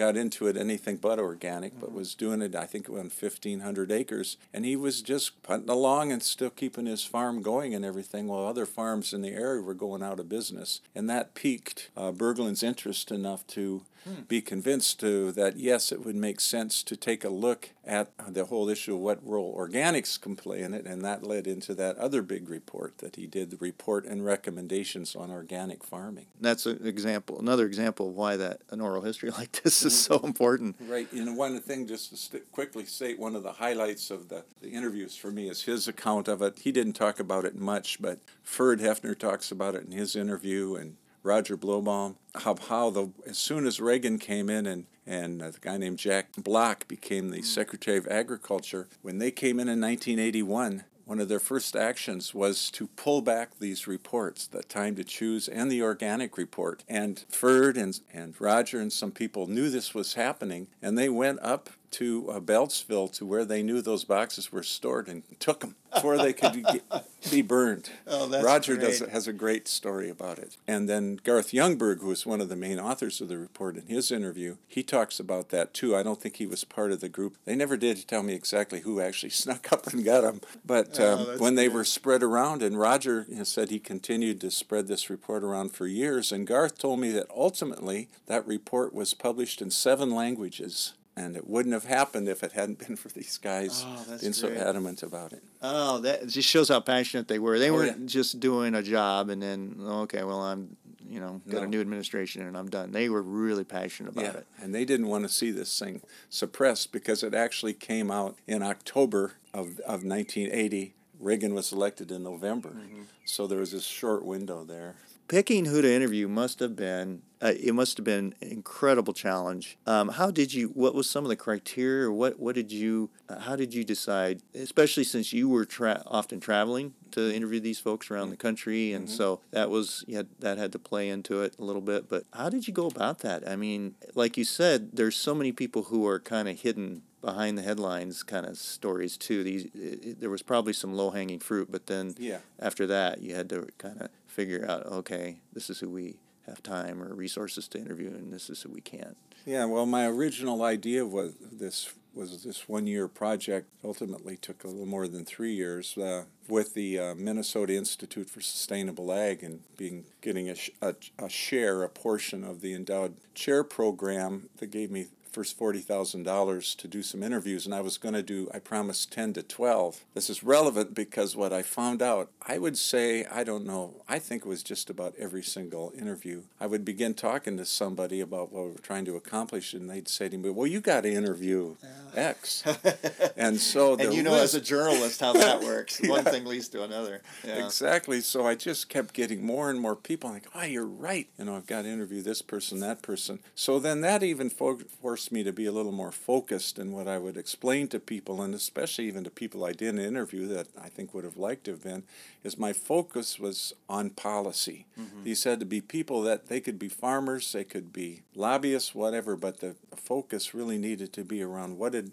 [0.00, 1.98] got into it anything but organic, but mm-hmm.
[1.98, 4.38] was doing it, I think, on 1,500 acres.
[4.54, 8.46] And he was just putting along and still keeping his farm going and everything while
[8.46, 10.80] other farms in the area were going out of business.
[10.94, 14.22] And that piqued uh, Bergland's interest enough to hmm.
[14.28, 18.44] be convinced to that yes, it would make sense to take a look at the
[18.44, 21.96] whole issue of what role organics can play in it, and that led into that
[21.96, 26.26] other big report that he did, the report and recommendations on organic farming.
[26.40, 30.18] That's an example, another example of why that an oral history like this is so
[30.20, 30.76] important.
[30.80, 34.44] Right, and one thing, just to st- quickly state, one of the highlights of the,
[34.60, 36.60] the interviews for me is his account of it.
[36.60, 40.76] He didn't talk about it much, but Ferd Hoefner talks about it in his interview,
[40.76, 45.50] and Roger Blobaum, how, how the, as soon as Reagan came in and, and uh,
[45.50, 49.80] the guy named Jack Block became the Secretary of Agriculture, when they came in in
[49.80, 55.02] 1981, one of their first actions was to pull back these reports, the Time to
[55.02, 56.84] Choose and the Organic Report.
[56.88, 61.40] And Ferd and, and Roger and some people knew this was happening, and they went
[61.42, 65.76] up to uh, Beltsville to where they knew those boxes were stored and took them
[65.92, 66.64] before they could be,
[67.30, 67.90] be burned.
[68.06, 68.98] Oh, that's Roger great.
[68.98, 70.56] does has a great story about it.
[70.66, 73.86] And then Garth Youngberg, who was one of the main authors of the report, in
[73.86, 75.96] his interview, he talks about that too.
[75.96, 77.36] I don't think he was part of the group.
[77.44, 80.40] They never did tell me exactly who actually snuck up and got them.
[80.64, 84.50] But oh, um, oh, when they were spread around, and Roger said he continued to
[84.50, 89.14] spread this report around for years, and Garth told me that ultimately that report was
[89.14, 93.38] published in seven languages and it wouldn't have happened if it hadn't been for these
[93.38, 95.42] guys oh, being so adamant about it.
[95.62, 97.58] Oh, that just shows how passionate they were.
[97.58, 98.06] They oh, weren't yeah.
[98.06, 100.76] just doing a job and then okay, well I'm
[101.08, 101.64] you know got no.
[101.64, 102.92] a new administration and I'm done.
[102.92, 104.40] They were really passionate about yeah.
[104.40, 108.36] it, and they didn't want to see this thing suppressed because it actually came out
[108.46, 110.94] in October of of 1980.
[111.18, 113.02] Reagan was elected in November, mm-hmm.
[113.26, 114.96] so there was this short window there
[115.28, 119.78] picking who to interview must have been uh, it must have been an incredible challenge.
[119.86, 120.68] Um, how did you?
[120.68, 122.10] What was some of the criteria?
[122.10, 123.10] what what did you?
[123.28, 124.42] Uh, how did you decide?
[124.54, 129.06] Especially since you were tra- often traveling to interview these folks around the country, and
[129.06, 129.16] mm-hmm.
[129.16, 132.08] so that was had, that had to play into it a little bit.
[132.08, 133.48] But how did you go about that?
[133.48, 137.58] I mean, like you said, there's so many people who are kind of hidden behind
[137.58, 139.44] the headlines kind of stories too.
[139.44, 142.38] These it, there was probably some low hanging fruit, but then yeah.
[142.58, 146.16] after that you had to kind of figure out, okay, this is who we
[146.50, 149.16] have time or resources to interview, and this is who we can't.
[149.46, 153.68] Yeah, well, my original idea was this was this one year project.
[153.84, 158.40] Ultimately, took a little more than three years uh, with the uh, Minnesota Institute for
[158.40, 163.14] Sustainable Ag and being getting a, sh- a, a share, a portion of the endowed
[163.34, 168.14] chair program that gave me first $40,000 to do some interviews, and I was going
[168.14, 170.04] to do, I promised 10 to 12.
[170.14, 174.18] This is relevant because what I found out, I would say, I don't know, I
[174.18, 176.42] think it was just about every single interview.
[176.60, 180.08] I would begin talking to somebody about what we were trying to accomplish, and they'd
[180.08, 181.76] say to me, Well, you got to interview.
[182.16, 182.64] X.
[183.36, 186.00] and so, and you know, list, as a journalist, how that works.
[186.02, 186.10] yeah.
[186.10, 187.22] One thing leads to another.
[187.46, 187.64] Yeah.
[187.64, 188.20] Exactly.
[188.20, 191.28] So I just kept getting more and more people I'm like, Oh, you're right.
[191.38, 193.40] You know, I've got to interview this person, that person.
[193.54, 197.06] So then that even forced forced me to be a little more focused in what
[197.06, 200.88] I would explain to people, and especially even to people I didn't interview that I
[200.88, 202.04] think would have liked to have been,
[202.42, 204.86] is my focus was on policy.
[204.98, 205.24] Mm-hmm.
[205.24, 209.36] These had to be people that they could be farmers, they could be lobbyists, whatever,
[209.36, 212.12] but the focus really needed to be around what did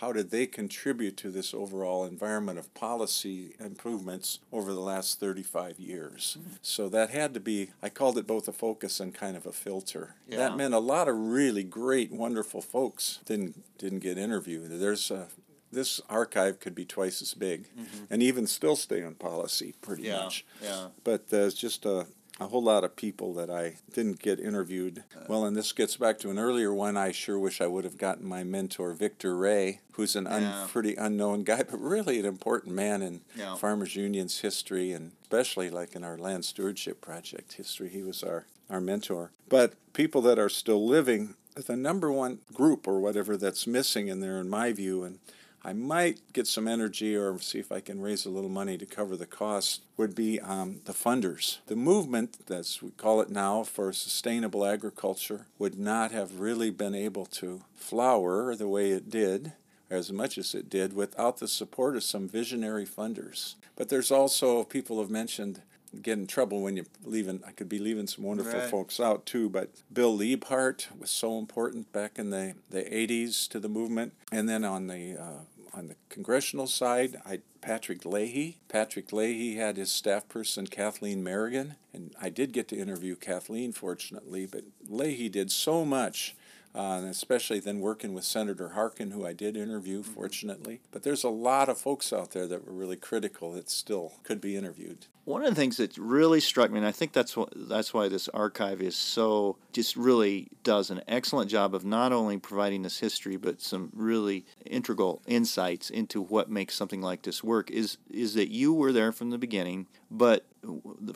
[0.00, 5.78] how did they contribute to this overall environment of policy improvements over the last 35
[5.78, 6.36] years?
[6.38, 6.50] Mm-hmm.
[6.62, 9.52] So that had to be, I called it both a focus and kind of a
[9.52, 10.14] filter.
[10.28, 10.38] Yeah.
[10.38, 14.70] That meant a lot of really great, wonderful folks didn't didn't get interviewed.
[14.70, 15.28] There's a,
[15.72, 18.04] this archive could be twice as big mm-hmm.
[18.10, 20.44] and even still stay on policy pretty yeah, much.
[20.62, 20.88] Yeah.
[21.04, 22.06] But there's just a,
[22.38, 25.04] a whole lot of people that I didn't get interviewed.
[25.28, 26.96] Well, and this gets back to an earlier one.
[26.96, 30.62] I sure wish I would have gotten my mentor, Victor Ray, who's an yeah.
[30.62, 33.54] un, pretty unknown guy, but really an important man in yeah.
[33.56, 37.88] Farmers Union's history, and especially like in our land stewardship project history.
[37.88, 39.32] He was our, our mentor.
[39.48, 44.20] But people that are still living, the number one group or whatever that's missing in
[44.20, 45.18] there, in my view, and
[45.64, 48.86] I might get some energy or see if I can raise a little money to
[48.86, 51.58] cover the cost would be um, the funders.
[51.66, 56.94] The movement, as we call it now, for sustainable agriculture would not have really been
[56.94, 59.54] able to flower the way it did
[59.90, 63.54] as much as it did without the support of some visionary funders.
[63.76, 65.62] But there's also, people have mentioned,
[66.02, 67.42] get in trouble when you're leaving.
[67.46, 68.70] I could be leaving some wonderful right.
[68.70, 73.60] folks out too, but Bill Liebhardt was so important back in the, the 80s to
[73.60, 74.14] the movement.
[74.30, 75.44] And then on the uh,
[75.76, 78.58] on the congressional side, I Patrick Leahy.
[78.68, 83.72] Patrick Leahy had his staff person Kathleen Merrigan, and I did get to interview Kathleen,
[83.72, 84.46] fortunately.
[84.46, 86.34] But Leahy did so much
[86.76, 90.12] uh, and especially then working with Senator Harkin, who I did interview, mm-hmm.
[90.12, 90.80] fortunately.
[90.90, 94.40] But there's a lot of folks out there that were really critical that still could
[94.40, 95.06] be interviewed.
[95.24, 98.08] One of the things that really struck me, and I think that's what that's why
[98.08, 103.00] this archive is so just really does an excellent job of not only providing this
[103.00, 107.72] history, but some really integral insights into what makes something like this work.
[107.72, 110.44] Is is that you were there from the beginning, but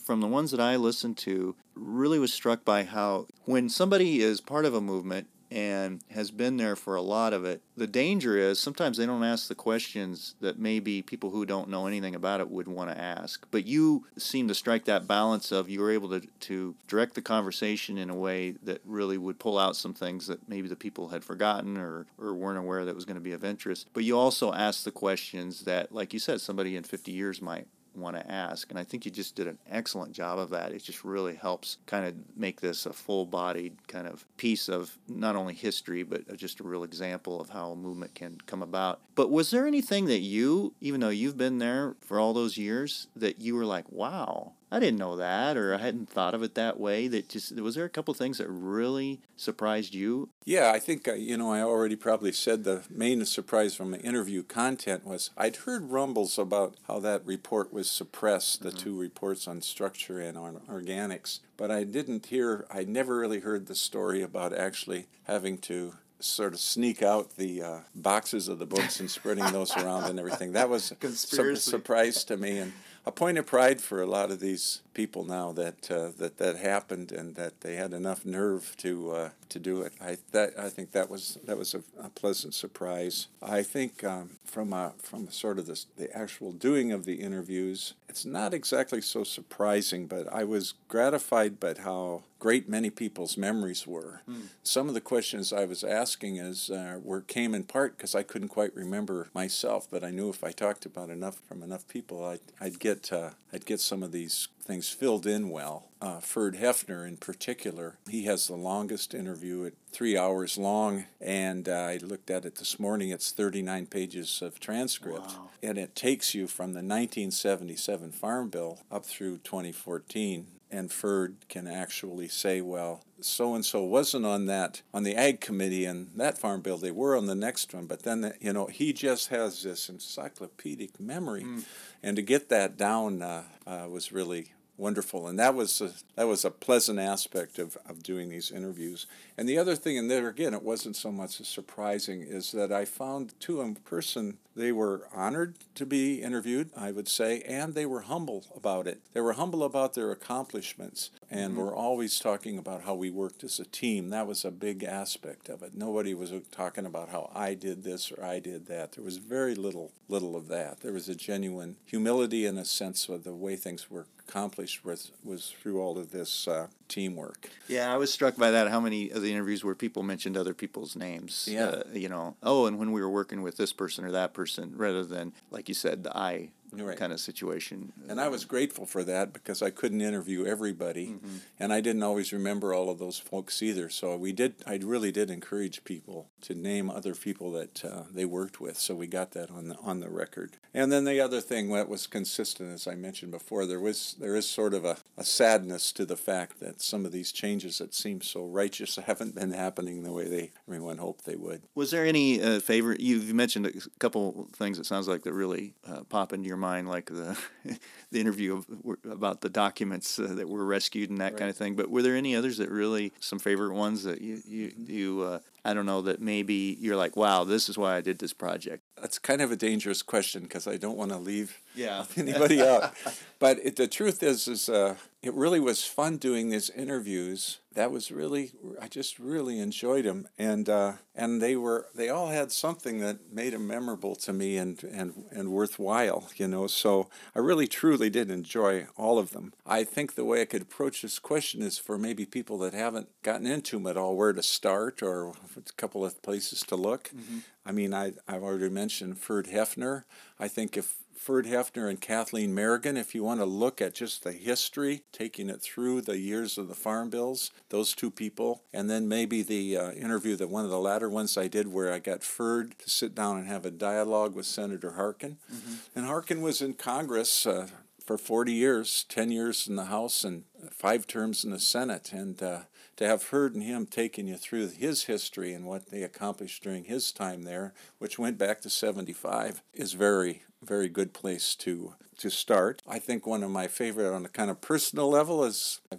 [0.03, 4.41] from the ones that I listened to, really was struck by how when somebody is
[4.41, 7.61] part of a movement and has been there for a lot of it.
[7.77, 11.87] The danger is sometimes they don't ask the questions that maybe people who don't know
[11.87, 13.47] anything about it would want to ask.
[13.51, 17.23] But you seem to strike that balance of you were able to, to direct the
[17.23, 21.09] conversation in a way that really would pull out some things that maybe the people
[21.09, 23.89] had forgotten or, or weren't aware that was going to be of interest.
[23.93, 27.67] But you also ask the questions that, like you said, somebody in 50 years might
[27.95, 28.71] want to ask.
[28.71, 30.73] And I think you just did an excellent job of that.
[30.73, 34.99] It just really helps kind of make this a full bodied kind of piece of
[35.09, 39.01] not only history, but just a real example of how a movement can come about.
[39.15, 43.09] But was there anything that you, even though you've been there for all those years,
[43.17, 46.55] that you were like, wow, I didn't know that, or I hadn't thought of it
[46.55, 47.09] that way.
[47.09, 50.29] That just was there a couple things that really surprised you?
[50.45, 54.01] Yeah, I think uh, you know I already probably said the main surprise from the
[54.01, 58.79] interview content was I'd heard rumbles about how that report was suppressed, the mm-hmm.
[58.79, 62.67] two reports on structure and on organics, but I didn't hear.
[62.71, 67.63] I never really heard the story about actually having to sort of sneak out the
[67.63, 70.53] uh, boxes of the books and spreading those around and everything.
[70.53, 72.73] That was a su- surprise to me and
[73.07, 76.57] a point of pride for a lot of these people now that uh, that that
[76.57, 79.93] happened and that they had enough nerve to uh, to do it.
[80.01, 83.29] I that I think that was that was a, a pleasant surprise.
[83.43, 87.95] I think um, from a, from sort of the the actual doing of the interviews,
[88.09, 93.87] it's not exactly so surprising, but I was gratified by how great many people's memories
[93.87, 94.23] were.
[94.29, 94.49] Mm.
[94.65, 98.25] Some of the questions I was asking is uh, were came in part because I
[98.25, 102.25] couldn't quite remember myself, but I knew if I talked about enough from enough people,
[102.25, 105.89] I'd, I'd get uh, I'd get some of these things filled in well.
[106.01, 111.69] Uh, Ferd Hoefner, in particular, he has the longest interview at three hours long, and
[111.69, 113.11] uh, I looked at it this morning.
[113.11, 115.51] It's 39 pages of transcript, wow.
[115.63, 121.67] and it takes you from the 1977 Farm Bill up through 2014 and FERD can
[121.67, 126.39] actually say, well, so and so wasn't on that on the ag committee and that
[126.39, 126.79] farm bill.
[126.79, 130.99] They were on the next one, but then you know he just has this encyclopedic
[130.99, 131.65] memory, mm.
[132.03, 135.29] And to get that down uh, uh, was really wonderful.
[135.29, 139.07] And that was a, that was a pleasant aspect of, of doing these interviews.
[139.37, 142.73] And the other thing, and there again, it wasn't so much as surprising, is that
[142.73, 147.75] I found two in person, they were honored to be interviewed, I would say, and
[147.75, 149.01] they were humble about it.
[149.13, 151.61] They were humble about their accomplishments and mm-hmm.
[151.61, 154.11] were always talking about how we worked as a team.
[154.11, 155.75] That was a big aspect of it.
[155.75, 158.93] Nobody was talking about how I did this or I did that.
[158.93, 160.81] There was very little little of that.
[160.81, 165.11] There was a genuine humility and a sense of the way things were accomplished was,
[165.25, 167.51] was through all of this uh, teamwork.
[167.67, 168.69] Yeah, I was struck by that.
[168.69, 171.49] How many of the interviews where people mentioned other people's names?
[171.51, 174.33] Yeah, uh, you know, oh, and when we were working with this person or that
[174.33, 176.97] person, rather than like you said, the I right.
[176.97, 177.93] kind of situation.
[178.09, 181.37] And I was grateful for that because I couldn't interview everybody, mm-hmm.
[181.59, 183.89] and I didn't always remember all of those folks either.
[183.89, 184.55] So we did.
[184.67, 188.79] I really did encourage people to name other people that uh, they worked with.
[188.79, 190.57] So we got that on the on the record.
[190.73, 194.37] And then the other thing that was consistent, as I mentioned before, there was there
[194.37, 197.95] is sort of a, a sadness to the fact that some of these changes that
[197.95, 201.63] seem so righteous haven't been happening the way they everyone hoped they would.
[201.75, 203.01] Was there any uh, favorite?
[203.01, 204.79] You've mentioned a couple things.
[204.79, 207.39] It sounds like that really uh, pop into your mind, like the
[208.11, 208.67] the interview of,
[209.11, 211.39] about the documents uh, that were rescued and that right.
[211.39, 211.75] kind of thing.
[211.75, 214.93] But were there any others that really some favorite ones that you you, mm-hmm.
[214.93, 218.19] you uh, I don't know that maybe you're like, wow, this is why I did
[218.19, 218.83] this project.
[219.01, 222.05] That's kind of a dangerous question because I don't want to leave yeah.
[222.17, 222.95] anybody out.
[223.39, 227.60] But it, the truth is, is uh, it really was fun doing these interviews.
[227.75, 228.51] That was really,
[228.83, 233.33] I just really enjoyed them, and uh, and they were, they all had something that
[233.33, 236.67] made them memorable to me and and and worthwhile, you know.
[236.67, 239.53] So I really truly did enjoy all of them.
[239.65, 243.09] I think the way I could approach this question is for maybe people that haven't
[243.23, 247.11] gotten into them at all, where to start or a couple of places to look.
[247.11, 247.39] Mm-hmm.
[247.65, 250.05] I mean, I I've already mentioned Ferd Hoefner.
[250.41, 254.25] I think if Ferd Hoefner and Kathleen Merrigan, if you want to look at just
[254.25, 258.89] the history, taking it through the years of the farm bills, those two people, and
[258.89, 261.99] then maybe the uh, interview that one of the latter ones I did where I
[261.99, 265.37] got Ferd to sit down and have a dialogue with Senator Harkin.
[265.53, 265.75] Mm-hmm.
[265.95, 267.69] And Harkin was in Congress uh,
[268.03, 272.15] for 40 years 10 years in the House and five terms in the Senate.
[272.15, 272.61] And uh,
[272.97, 277.13] to have heard him taking you through his history and what they accomplished during his
[277.13, 282.83] time there, which went back to 75, is very, very good place to to start.
[282.87, 285.97] I think one of my favorite on a kind of personal level is i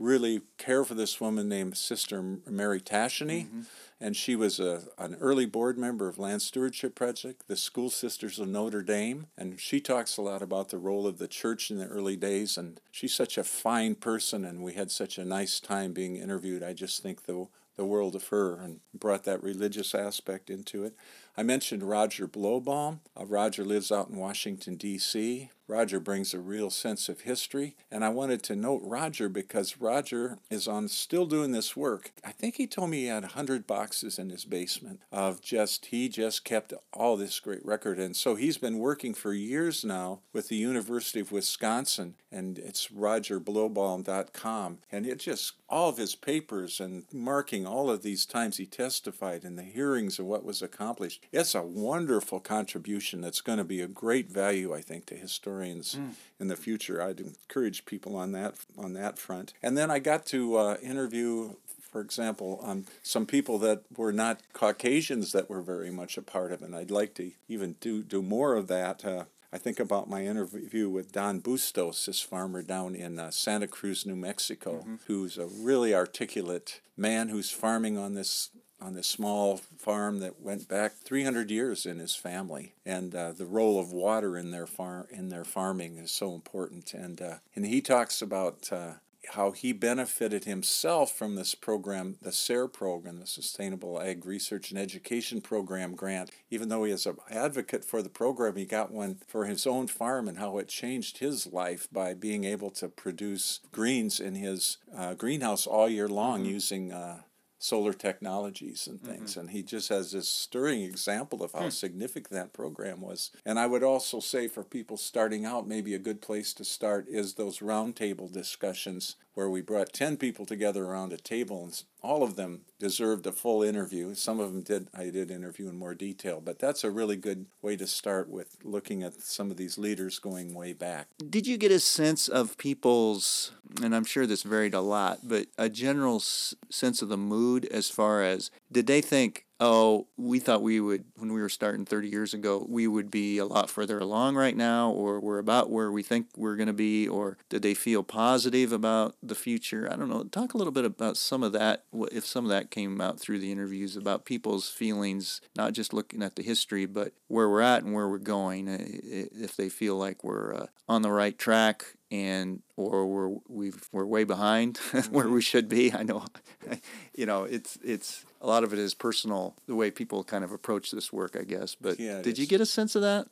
[0.00, 3.46] really care for this woman named Sister Mary Tacheny.
[3.46, 3.60] Mm-hmm
[4.04, 8.38] and she was a, an early board member of Land Stewardship Project, the School Sisters
[8.38, 11.78] of Notre Dame, and she talks a lot about the role of the church in
[11.78, 15.58] the early days, and she's such a fine person, and we had such a nice
[15.58, 16.62] time being interviewed.
[16.62, 20.94] I just think the the world of her and brought that religious aspect into it.
[21.36, 23.00] I mentioned Roger Blobaum.
[23.18, 25.50] Uh, Roger lives out in Washington, D.C.
[25.66, 27.74] Roger brings a real sense of history.
[27.90, 32.12] And I wanted to note Roger because Roger is on still doing this work.
[32.24, 36.08] I think he told me he had 100 boxes in his basement of just, he
[36.08, 37.98] just kept all this great record.
[37.98, 42.88] And so he's been working for years now with the University of Wisconsin, and it's
[42.88, 44.78] rogerblobaum.com.
[44.92, 49.44] And it just, all of his papers and marking all of these times he testified
[49.44, 51.23] and the hearings and what was accomplished.
[51.32, 55.96] It's a wonderful contribution that's going to be a great value, I think, to historians
[55.96, 56.12] mm.
[56.38, 57.02] in the future.
[57.02, 59.52] I'd encourage people on that on that front.
[59.62, 61.54] And then I got to uh, interview
[61.94, 66.50] for example, um, some people that were not Caucasians that were very much a part
[66.50, 66.64] of it.
[66.64, 69.04] And I'd like to even do, do more of that.
[69.04, 73.68] Uh, I think about my interview with Don Bustos, this farmer down in uh, Santa
[73.68, 74.96] Cruz, New Mexico, mm-hmm.
[75.06, 78.50] who's a really articulate man who's farming on this
[78.80, 83.46] on this small farm that went back 300 years in his family, and uh, the
[83.46, 86.92] role of water in their farm in their farming is so important.
[86.92, 88.94] And uh, and he talks about uh,
[89.30, 94.78] how he benefited himself from this program, the SARE program, the Sustainable Ag Research and
[94.78, 96.30] Education Program grant.
[96.50, 99.86] Even though he is an advocate for the program, he got one for his own
[99.86, 104.78] farm and how it changed his life by being able to produce greens in his
[104.96, 106.50] uh, greenhouse all year long mm-hmm.
[106.50, 107.22] using uh,
[107.64, 109.30] solar technologies and things.
[109.30, 109.40] Mm-hmm.
[109.40, 111.70] And he just has this stirring example of how hmm.
[111.70, 113.30] significant that program was.
[113.46, 117.06] And I would also say for people starting out, maybe a good place to start
[117.08, 122.22] is those roundtable discussions where we brought 10 people together around a table and all
[122.22, 124.14] of them deserved a full interview.
[124.14, 127.46] Some of them did I did interview in more detail, but that's a really good
[127.62, 131.08] way to start with looking at some of these leaders going way back.
[131.30, 135.46] Did you get a sense of people's and I'm sure this varied a lot, but
[135.58, 140.38] a general s- sense of the mood as far as did they think oh, we
[140.38, 143.70] thought we would, when we were starting 30 years ago, we would be a lot
[143.70, 147.38] further along right now, or we're about where we think we're going to be, or
[147.48, 149.88] did they feel positive about the future?
[149.90, 150.24] I don't know.
[150.24, 153.38] Talk a little bit about some of that, if some of that came out through
[153.38, 157.84] the interviews about people's feelings, not just looking at the history, but where we're at
[157.84, 161.96] and where we're going, uh, if they feel like we're uh, on the right track
[162.14, 164.76] and or we're we've we're way behind
[165.10, 165.34] where mm-hmm.
[165.34, 165.92] we should be.
[165.92, 166.24] I know,
[167.14, 170.52] you know, it's it's a lot of it is personal the way people kind of
[170.52, 171.74] approach this work, I guess.
[171.74, 172.38] But yeah, did is.
[172.38, 173.26] you get a sense of that?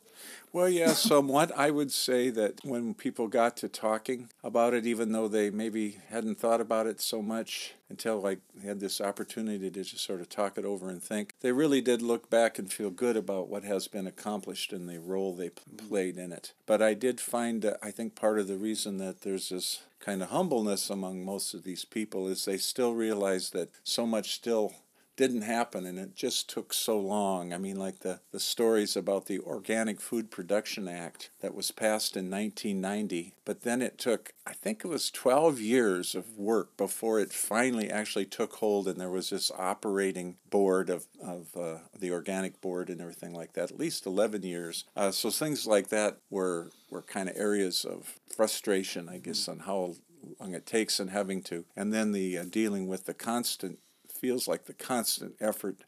[0.53, 1.51] Well, yeah, somewhat.
[1.57, 5.99] I would say that when people got to talking about it, even though they maybe
[6.11, 10.21] hadn't thought about it so much until like they had this opportunity to just sort
[10.21, 13.49] of talk it over and think, they really did look back and feel good about
[13.49, 15.51] what has been accomplished and the role they
[15.89, 16.53] played in it.
[16.67, 20.23] But I did find, uh, I think part of the reason that there's this kind
[20.23, 24.75] of humbleness among most of these people is they still realize that so much still
[25.23, 27.53] didn't happen and it just took so long.
[27.53, 32.17] I mean, like the, the stories about the Organic Food Production Act that was passed
[32.17, 37.21] in 1990, but then it took, I think it was 12 years of work before
[37.21, 42.11] it finally actually took hold and there was this operating board of, of uh, the
[42.11, 44.87] organic board and everything like that, at least 11 years.
[44.97, 49.61] Uh, so things like that were, were kind of areas of frustration, I guess, on
[49.61, 49.95] how
[50.41, 53.79] long it takes and having to, and then the uh, dealing with the constant
[54.23, 55.79] feels like the constant effort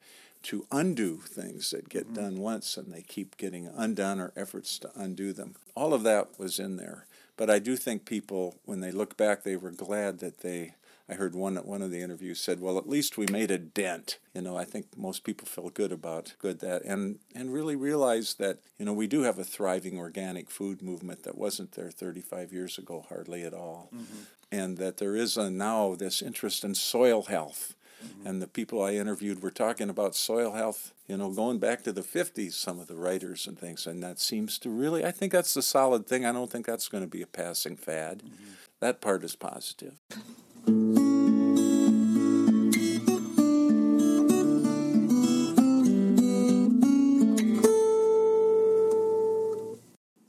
[0.43, 2.23] to undo things that get mm-hmm.
[2.23, 5.55] done once and they keep getting undone or efforts to undo them.
[5.75, 7.07] All of that was in there.
[7.37, 10.75] But I do think people, when they look back, they were glad that they.
[11.07, 14.19] I heard one one of the interviews said, "Well, at least we made a dent."
[14.33, 18.35] You know, I think most people feel good about good that, and and really realize
[18.35, 22.55] that you know we do have a thriving organic food movement that wasn't there 35
[22.55, 24.23] years ago, hardly at all, mm-hmm.
[24.51, 27.74] and that there is a now this interest in soil health
[28.05, 28.27] Mm-hmm.
[28.27, 31.93] And the people I interviewed were talking about soil health, you know, going back to
[31.93, 33.87] the 50s, some of the writers and things.
[33.87, 36.25] And that seems to really, I think that's the solid thing.
[36.25, 38.19] I don't think that's going to be a passing fad.
[38.19, 38.45] Mm-hmm.
[38.81, 39.95] That part is positive.